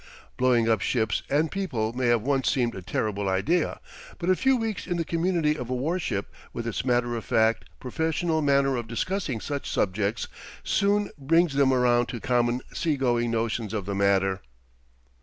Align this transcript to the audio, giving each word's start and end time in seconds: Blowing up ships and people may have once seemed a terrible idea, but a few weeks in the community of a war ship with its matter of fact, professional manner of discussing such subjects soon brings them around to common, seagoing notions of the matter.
Blowing 0.35 0.67
up 0.67 0.81
ships 0.81 1.21
and 1.29 1.51
people 1.51 1.93
may 1.93 2.07
have 2.07 2.23
once 2.23 2.49
seemed 2.51 2.73
a 2.73 2.81
terrible 2.81 3.29
idea, 3.29 3.79
but 4.17 4.31
a 4.31 4.35
few 4.35 4.57
weeks 4.57 4.87
in 4.87 4.97
the 4.97 5.05
community 5.05 5.55
of 5.55 5.69
a 5.69 5.75
war 5.75 5.99
ship 5.99 6.33
with 6.53 6.65
its 6.65 6.83
matter 6.83 7.15
of 7.15 7.23
fact, 7.23 7.65
professional 7.79 8.41
manner 8.41 8.75
of 8.77 8.87
discussing 8.87 9.39
such 9.39 9.69
subjects 9.69 10.27
soon 10.63 11.11
brings 11.19 11.53
them 11.53 11.71
around 11.71 12.07
to 12.07 12.19
common, 12.19 12.61
seagoing 12.73 13.29
notions 13.29 13.75
of 13.75 13.85
the 13.85 13.93
matter. 13.93 14.41